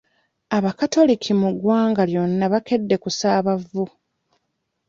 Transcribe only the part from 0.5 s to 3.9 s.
Abakatoliki mu ggwanga lyonna bakedde kusaaba vvu.